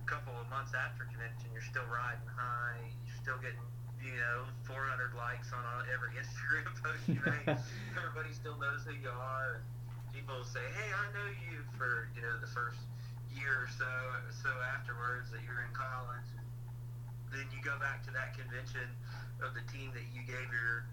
[0.05, 3.63] couple of months after convention, you're still riding high, you're still getting,
[4.03, 7.47] you know, 400 likes on every Instagram post you make.
[7.97, 9.63] Everybody still knows who you are, and
[10.11, 12.81] people say, "Hey, I know you," for you know the first
[13.31, 13.89] year or so.
[14.43, 16.27] So afterwards, that you're in college,
[17.31, 18.85] then you go back to that convention
[19.39, 20.85] of the team that you gave your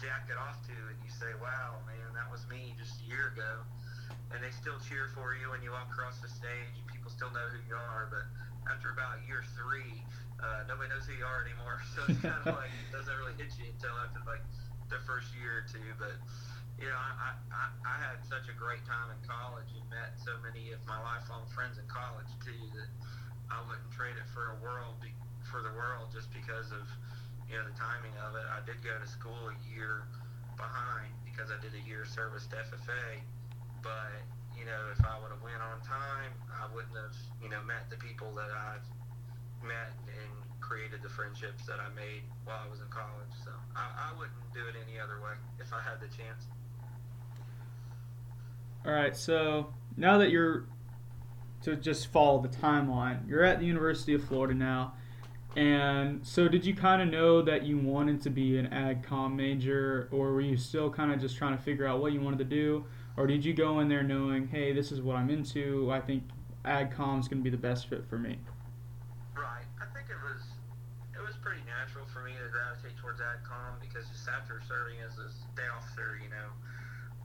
[0.00, 3.62] jacket off to, and you say, "Wow, man, that was me just a year ago."
[4.34, 6.74] And they still cheer for you when you walk across the stage.
[6.90, 8.26] People still know who you are, but
[8.66, 10.02] after about year three,
[10.42, 11.80] uh, nobody knows who you are anymore.
[11.96, 14.44] So it's kind of like it doesn't really hit you until after like
[14.92, 15.88] the first year or two.
[15.96, 16.18] But
[16.76, 20.36] you know, I, I I had such a great time in college and met so
[20.44, 22.90] many of my lifelong friends in college too that
[23.48, 25.16] I wouldn't trade it for a world be,
[25.48, 26.84] for the world just because of
[27.48, 28.44] you know the timing of it.
[28.44, 30.04] I did go to school a year
[30.60, 33.24] behind because I did a year of service to FFA
[33.86, 34.26] but
[34.58, 37.86] you know, if I would have went on time, I wouldn't have you know met
[37.86, 38.86] the people that I've
[39.62, 43.30] met and created the friendships that I made while I was in college.
[43.44, 46.50] So I, I wouldn't do it any other way if I had the chance.
[48.84, 50.66] All right, so now that you're
[51.62, 53.28] to just follow the timeline.
[53.28, 54.94] You're at the University of Florida now,
[55.56, 59.36] and so did you kind of know that you wanted to be an ag com
[59.36, 62.38] major, or were you still kind of just trying to figure out what you wanted
[62.38, 62.84] to do,
[63.16, 65.90] or did you go in there knowing, hey, this is what I'm into.
[65.90, 66.22] I think
[66.64, 68.36] ag com is going to be the best fit for me.
[69.38, 69.64] Right.
[69.80, 70.42] I think it was
[71.14, 75.16] it was pretty natural for me to gravitate towards AgCom because just after serving as
[75.16, 76.50] a state officer, you know,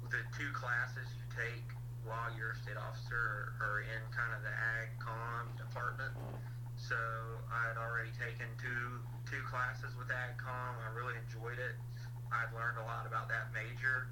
[0.08, 1.66] the two classes you take
[2.06, 6.14] while you're a state officer are, are in kind of the AgCom department.
[6.78, 6.98] So
[7.52, 10.72] I had already taken two two classes with AgCom.
[10.80, 11.76] I really enjoyed it.
[12.32, 14.08] I've learned a lot about that major,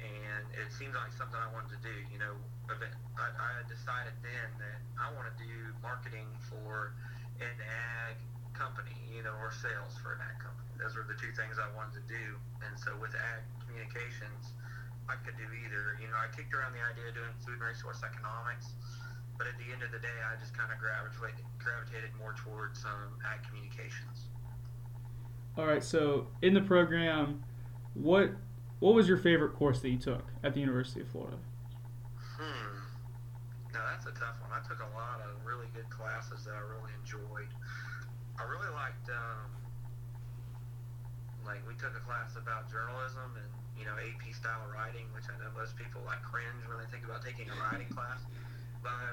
[0.00, 1.96] and it seemed like something I wanted to do.
[2.08, 2.34] You know,
[2.68, 6.96] I, I decided then that I want to do marketing for
[7.40, 8.16] an ag
[8.56, 10.68] company, you know, or sales for an ag company.
[10.80, 12.26] Those were the two things I wanted to do.
[12.64, 14.56] And so with ag communications,
[15.08, 16.00] I could do either.
[16.00, 18.72] You know, I kicked around the idea of doing food and resource economics,
[19.36, 22.84] but at the end of the day, I just kind of gravitated, gravitated more towards
[22.88, 24.32] um, ag communications.
[25.56, 25.84] All right.
[25.84, 27.42] So in the program,
[27.94, 28.32] what
[28.80, 31.36] what was your favorite course that you took at the University of Florida?
[32.40, 32.80] Hmm.
[33.72, 34.50] Now that's a tough one.
[34.56, 37.52] I took a lot of really good classes that I really enjoyed.
[38.40, 39.52] I really liked, um,
[41.44, 45.36] like we took a class about journalism and you know AP style writing, which I
[45.36, 48.24] know most people like cringe when they think about taking a writing class.
[48.80, 49.12] But I,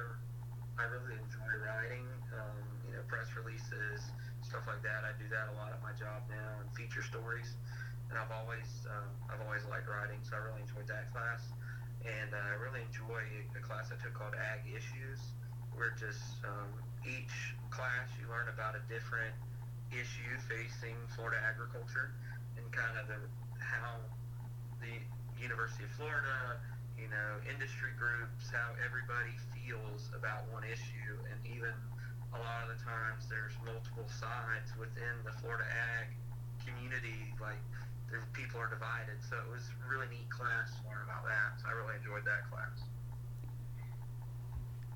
[0.79, 2.07] I really enjoy writing.
[2.31, 4.15] Um, you know, press releases,
[4.47, 5.03] stuff like that.
[5.03, 7.59] I do that a lot at my job now, and feature stories.
[8.09, 11.43] And I've always, um, I've always liked writing, so I really enjoyed that class.
[12.07, 13.19] And uh, I really enjoy
[13.51, 15.19] a class I took called Ag Issues,
[15.75, 16.71] where just um,
[17.03, 19.35] each class you learn about a different
[19.91, 22.11] issue facing Florida agriculture
[22.55, 23.19] and kind of the
[23.59, 23.99] how
[24.79, 24.95] the
[25.41, 26.57] University of Florida,
[26.97, 31.73] you know, industry groups, how everybody feels about one issue, and even
[32.33, 36.09] a lot of the times there's multiple sides within the Florida ag
[36.65, 37.61] community, like
[38.33, 39.17] people are divided.
[39.29, 41.61] So it was really neat class to learn about that.
[41.61, 42.87] So I really enjoyed that class.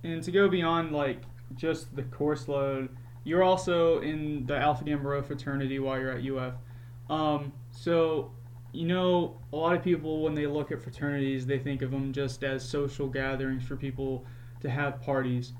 [0.03, 1.21] And to go beyond like
[1.55, 2.89] just the course load,
[3.23, 6.53] you're also in the Alpha Gamma Rho fraternity while you're at UF.
[7.09, 8.31] Um, so
[8.73, 12.13] you know, a lot of people when they look at fraternities, they think of them
[12.13, 14.25] just as social gatherings for people
[14.61, 15.53] to have parties.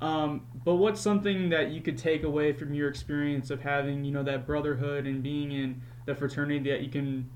[0.00, 4.12] Um, but what's something that you could take away from your experience of having, you
[4.12, 7.28] know, that brotherhood and being in the fraternity that you can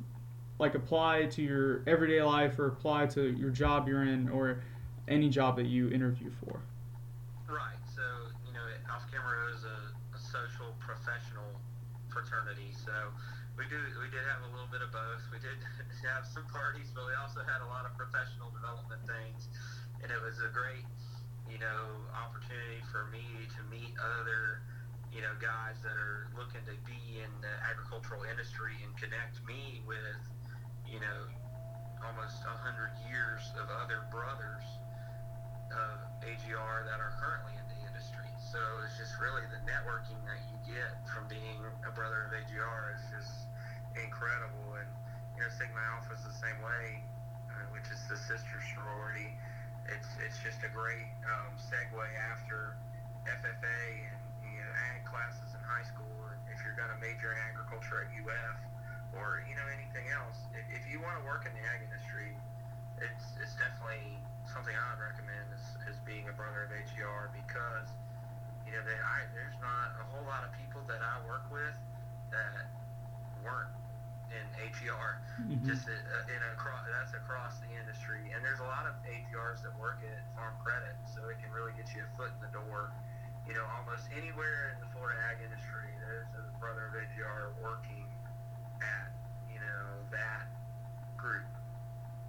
[0.59, 4.63] like apply to your everyday life or apply to your job you're in or
[5.09, 6.63] any job that you interview for.
[7.49, 7.81] Right.
[7.95, 8.03] So
[8.47, 9.79] you know, Alpha Rho is a,
[10.15, 11.51] a social professional
[12.09, 12.71] fraternity.
[12.73, 12.93] So
[13.59, 15.21] we do we did have a little bit of both.
[15.35, 15.59] We did
[16.07, 19.51] have some parties, but we also had a lot of professional development things,
[20.01, 20.87] and it was a great
[21.51, 24.63] you know opportunity for me to meet other
[25.11, 29.83] you know, guys that are looking to be in the agricultural industry and connect me
[29.83, 30.19] with,
[30.87, 31.19] you know,
[32.07, 34.65] almost a hundred years of other brothers
[35.75, 38.27] of AGR that are currently in the industry.
[38.55, 42.95] So it's just really the networking that you get from being a brother of AGR
[42.95, 43.51] is just
[43.99, 44.79] incredible.
[44.79, 44.91] And
[45.35, 47.03] you know, Sigma Alpha is the same way,
[47.51, 49.35] uh, which is the sister sorority.
[49.91, 51.99] It's it's just a great um, segue
[52.31, 52.79] after
[53.27, 54.20] FFA and
[55.11, 58.59] classes in high school, or if you're going to major in agriculture at UF,
[59.19, 62.31] or you know anything else, if, if you want to work in the ag industry,
[63.03, 67.91] it's it's definitely something I would recommend is, is being a brother of AGR because
[68.67, 71.75] you know they, I, there's not a whole lot of people that I work with
[72.31, 72.71] that
[73.43, 73.75] weren't
[74.31, 75.19] in AGR.
[75.43, 75.67] Mm-hmm.
[75.67, 79.99] Just in across that's across the industry, and there's a lot of AGRs that work
[80.07, 82.95] at Farm Credit, so it can really get you a foot in the door
[83.51, 88.07] you know, almost anywhere in the Florida ag industry, there's a brother of AGR working
[88.79, 89.11] at,
[89.51, 90.47] you know, that
[91.19, 91.51] group.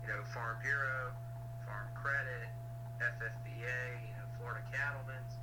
[0.02, 1.14] You know, Farm Bureau,
[1.62, 2.50] Farm Credit,
[2.98, 5.38] FFVA, you know, Florida Cattlemen's,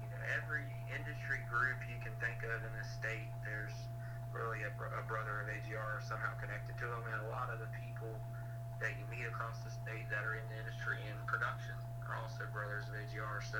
[0.00, 3.76] you know, every industry group you can think of in the state, there's
[4.32, 7.68] really a, a brother of AGR somehow connected to them, and a lot of the
[7.76, 8.16] people
[8.80, 11.76] that you meet across the state that are in the industry in production
[12.16, 13.42] also brothers of AGR.
[13.50, 13.58] So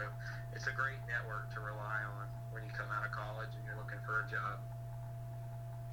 [0.54, 3.76] it's a great network to rely on when you come out of college and you're
[3.76, 4.58] looking for a job.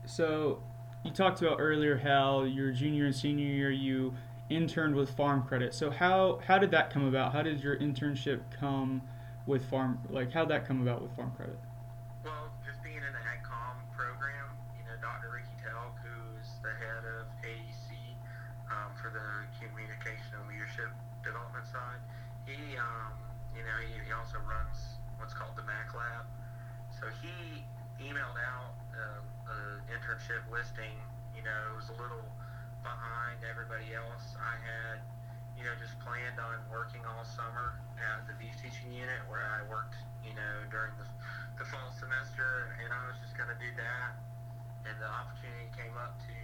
[0.06, 0.62] So
[1.04, 4.14] you talked about earlier how your junior and senior year you
[4.50, 5.74] interned with Farm Credit.
[5.74, 7.34] So how how did that come about?
[7.34, 9.02] How did your internship come
[9.46, 11.58] with Farm like how did that come about with Farm Credit?
[25.96, 26.28] Lab.
[27.00, 27.64] So he
[28.04, 29.20] emailed out uh,
[29.52, 30.96] an internship listing.
[31.32, 32.24] You know, it was a little
[32.84, 34.36] behind everybody else.
[34.38, 35.02] I had,
[35.58, 39.64] you know, just planned on working all summer at the beef teaching unit where I
[39.72, 41.08] worked, you know, during the,
[41.58, 44.20] the fall semester, and I was just going to do that.
[44.86, 46.36] And the opportunity came up to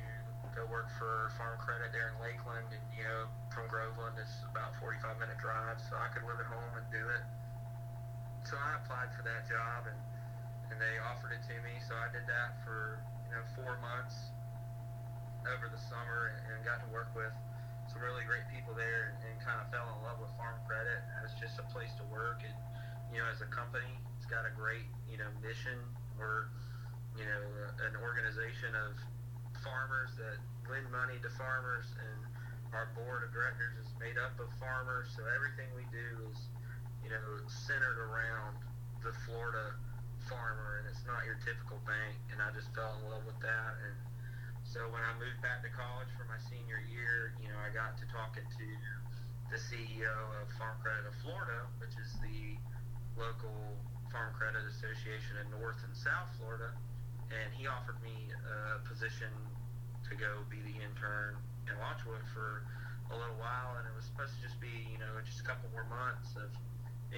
[0.51, 4.75] go work for Farm Credit there in Lakeland, and you know, from Groveland, it's about
[4.83, 7.23] 45 minute drive, so I could live at home and do it.
[8.43, 9.99] So I applied for that job, and
[10.71, 11.77] and they offered it to me.
[11.83, 14.15] So I did that for you know four months
[15.49, 17.33] over the summer, and, and got to work with
[17.89, 21.01] some really great people there, and, and kind of fell in love with Farm Credit
[21.25, 22.55] as just a place to work, and
[23.11, 25.75] you know, as a company, it's got a great you know mission.
[26.15, 26.47] We're
[27.19, 27.41] you know
[27.83, 28.95] an organization of
[29.59, 30.39] farmers that
[30.71, 32.19] lend money to farmers, and
[32.71, 35.11] our board of directors is made up of farmers.
[35.11, 36.39] So everything we do is,
[37.03, 38.61] you know, centered around
[39.01, 39.75] the Florida
[40.29, 42.15] farmer, and it's not your typical bank.
[42.29, 43.73] And I just fell in love with that.
[43.81, 43.97] And
[44.63, 47.97] so when I moved back to college for my senior year, you know, I got
[47.99, 48.67] to talking to
[49.49, 52.55] the CEO of Farm Credit of Florida, which is the
[53.19, 53.75] local
[54.13, 56.71] Farm Credit Association in North and South Florida
[57.31, 59.31] and he offered me a position
[60.07, 62.67] to go be the intern in Watchwood for
[63.11, 65.67] a little while, and it was supposed to just be, you know, just a couple
[65.71, 66.51] more months of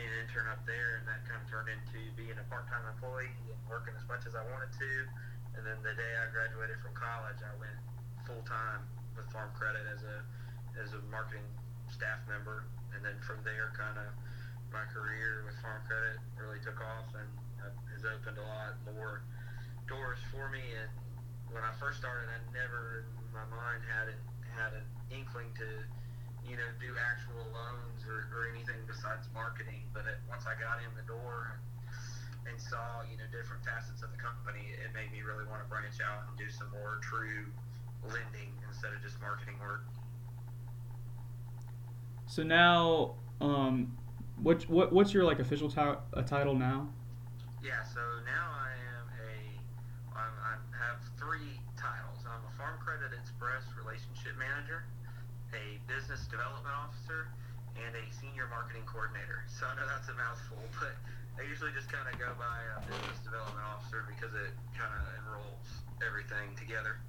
[0.02, 3.60] an intern up there, and that kind of turned into being a part-time employee and
[3.70, 4.92] working as much as I wanted to.
[5.54, 7.78] And then the day I graduated from college, I went
[8.26, 8.82] full-time
[9.14, 10.18] with Farm Credit as a
[10.82, 11.46] as a marketing
[11.94, 12.66] staff member,
[12.98, 14.10] and then from there, kind of
[14.74, 17.30] my career with Farm Credit really took off and
[17.62, 19.22] uh, has opened a lot more
[19.86, 20.66] doors for me.
[20.74, 20.90] And
[21.54, 24.18] when I first started, I never in my mind had it,
[24.58, 25.70] had an inkling to,
[26.48, 29.84] you know, do actual loans or, or anything besides marketing.
[29.94, 31.60] But it, once I got in the door
[32.48, 35.70] and, saw, you know, different facets of the company, it made me really want to
[35.70, 37.48] branch out and do some more true
[38.04, 39.86] lending instead of just marketing work.
[42.28, 43.96] So now, um,
[44.42, 46.90] what what what's your like official t- title now?
[47.64, 52.26] Yeah, so now I am a I'm, I have three titles.
[52.26, 54.84] I'm a Farm Credit Express relationship manager,
[55.54, 57.30] a business development officer,
[57.78, 59.46] and a senior marketing coordinator.
[59.50, 60.94] So I know that's a mouthful, but
[61.38, 65.02] I usually just kind of go by a business development officer because it kind of
[65.26, 65.70] enrolls
[66.06, 67.02] everything together.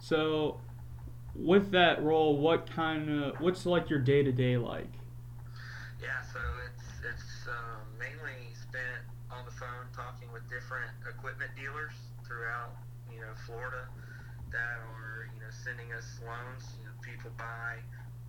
[0.00, 0.60] So,
[1.34, 4.92] with that role, what kind of what's like your day to day like?
[6.00, 11.92] Yeah, so it's it's um, mainly spent on the phone talking with different equipment dealers
[12.24, 12.76] throughout
[13.12, 13.88] you know Florida
[14.54, 16.62] that are you know sending us loans.
[16.78, 17.82] You know, people buy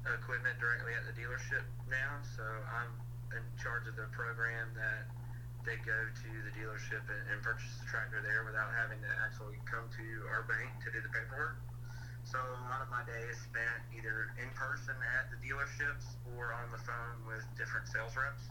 [0.09, 2.89] equipment directly at the dealership now, so I'm
[3.37, 5.05] in charge of the program that
[5.65, 9.57] they go to the dealership and, and purchase the tractor there without having to actually
[9.65, 11.57] come to our bank to do the paperwork.
[12.21, 16.53] So a lot of my day is spent either in person at the dealerships or
[16.53, 18.49] on the phone with different sales reps.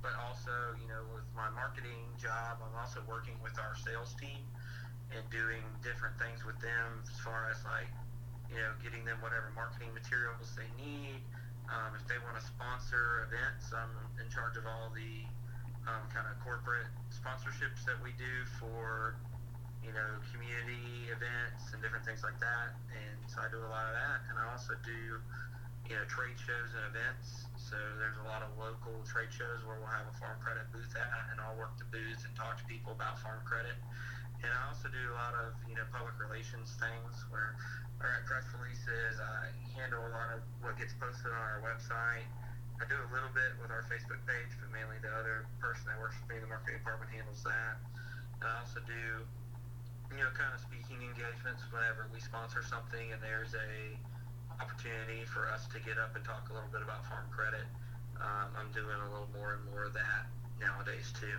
[0.00, 4.40] But also, you know, with my marketing job, I'm also working with our sales team
[5.14, 7.90] and doing different things with them as far as like,
[8.50, 11.22] you know, getting them whatever marketing materials they need.
[11.70, 15.22] Um, if they want to sponsor events, I'm in charge of all the
[15.86, 19.14] um, kind of corporate sponsorships that we do for
[19.84, 22.76] you know, community events and different things like that.
[22.92, 24.28] And so I do a lot of that.
[24.28, 25.18] And I also do,
[25.88, 27.48] you know, trade shows and events.
[27.56, 30.92] So there's a lot of local trade shows where we'll have a farm credit booth
[30.94, 33.76] at, and I'll work the booths and talk to people about farm credit.
[34.40, 37.56] And I also do a lot of, you know, public relations things where
[38.00, 39.20] I write press releases.
[39.20, 42.24] I handle a lot of what gets posted on our website.
[42.80, 46.00] I do a little bit with our Facebook page, but mainly the other person that
[46.00, 47.76] works with me in the marketing department handles that.
[48.40, 49.20] And I also do
[50.10, 53.94] you know, kind of speaking engagements whenever we sponsor something and there's a
[54.58, 57.64] opportunity for us to get up and talk a little bit about farm credit.
[58.18, 60.28] Um, I'm doing a little more and more of that
[60.58, 61.38] nowadays too.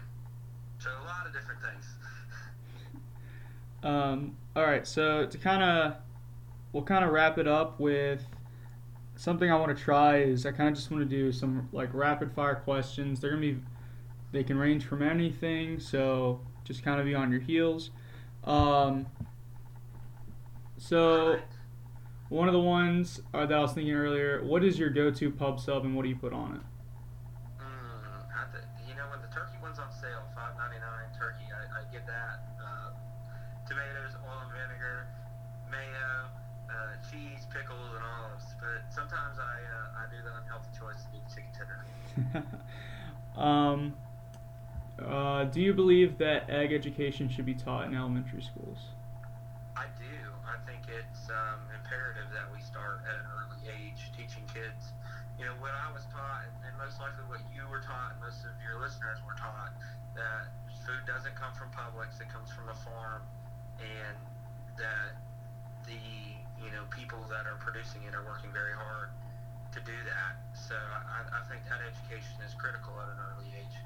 [0.80, 1.86] So a lot of different things.
[3.84, 5.96] Um, all right, so to kind of,
[6.72, 8.24] we'll kind of wrap it up with
[9.16, 11.94] something I want to try is I kind of just want to do some like
[11.94, 13.20] rapid fire questions.
[13.20, 13.58] They're gonna be,
[14.32, 17.92] they can range from anything, so just kind of be on your heels.
[18.44, 19.08] Um,
[20.78, 21.40] so
[22.30, 25.60] one of the ones uh, that I was thinking earlier, what is your go-to pub
[25.60, 26.62] sub and what do you put on it?
[27.62, 31.82] Mm, th- you know, when the turkey one's on sale, five ninety nine turkey, I,
[31.82, 32.56] I get that.
[32.64, 32.92] Uh,
[33.68, 35.08] tomatoes, oil and vinegar,
[35.70, 36.30] mayo,
[36.70, 38.54] uh, cheese, pickles, and olives.
[38.60, 42.46] But sometimes I uh, I do the unhealthy choice and do chicken tender.
[43.38, 43.96] Um,
[45.00, 48.92] uh, do you believe that ag education should be taught in elementary schools?
[49.76, 50.16] I do.
[50.44, 54.92] I think it's um, imperative that we start at an early age teaching kids.
[55.40, 58.54] You know, what I was taught, and most likely what you were taught, most of
[58.62, 59.74] your listeners were taught,
[60.14, 60.54] that
[60.86, 63.26] food doesn't come from Publix, it comes from a farm,
[63.82, 64.18] and
[64.78, 65.18] that
[65.86, 65.98] the
[66.64, 69.10] you know people that are producing it are working very hard
[69.74, 70.38] to do that.
[70.54, 73.78] So I, I think that education is critical at an early age.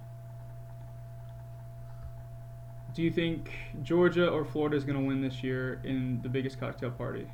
[2.94, 3.52] Do you think
[3.84, 7.28] Georgia or Florida is going to win this year in the biggest cocktail party?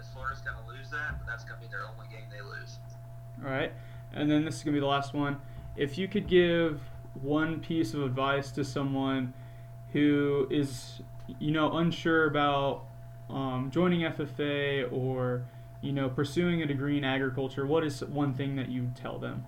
[0.00, 2.42] Is Florida's going to lose that, but that's going to be their only game they
[2.42, 2.78] lose.
[3.44, 3.72] All right.
[4.12, 5.40] And then this is going to be the last one.
[5.76, 6.80] If you could give
[7.22, 9.34] one piece of advice to someone
[9.92, 11.00] who is,
[11.38, 12.84] you know, unsure about
[13.28, 15.44] um, joining FFA or
[15.82, 19.46] you know pursuing a degree in agriculture, what is one thing that you tell them?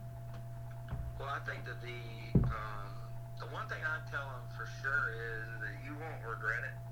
[1.19, 2.89] Well, I think that the um,
[3.39, 6.92] the one thing I tell them for sure is that you won't regret it.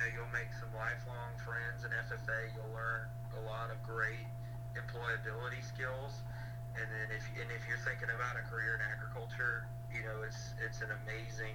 [0.00, 2.48] Know, you'll make some lifelong friends in FFA.
[2.56, 3.04] You'll learn
[3.36, 4.24] a lot of great
[4.72, 6.24] employability skills.
[6.72, 10.56] And then if and if you're thinking about a career in agriculture, you know, it's
[10.56, 11.52] it's an amazing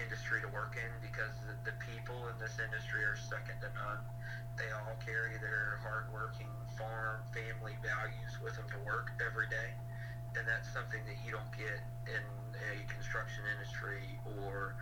[0.00, 4.00] industry to work in because the, the people in this industry are second to none.
[4.56, 6.48] They all carry their hardworking
[6.80, 9.76] farm family values with them to work every day,
[10.40, 12.24] and that's something that you don't get in
[12.56, 14.72] a construction industry or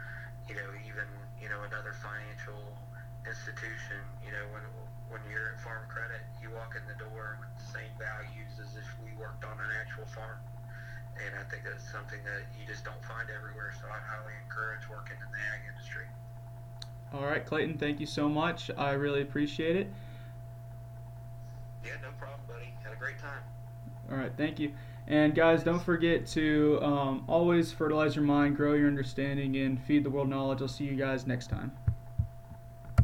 [0.46, 1.10] you know even
[1.42, 2.78] you know another financial
[3.26, 4.00] institution.
[4.24, 4.64] You know when
[5.08, 8.74] when you're at Farm Credit, you walk in the door with the same values as
[8.76, 10.40] if we worked on an actual farm
[11.26, 13.72] and I think that's something that you just don't find everywhere.
[13.80, 16.06] So I highly encourage working in the ag industry.
[17.12, 18.70] All right, Clayton, thank you so much.
[18.76, 19.88] I really appreciate it.
[21.84, 22.72] Yeah, no problem, buddy.
[22.82, 23.42] Had a great time.
[24.10, 24.72] All right, thank you.
[25.08, 30.04] And guys, don't forget to um, always fertilize your mind, grow your understanding, and feed
[30.04, 30.62] the world knowledge.
[30.62, 31.72] I'll see you guys next time.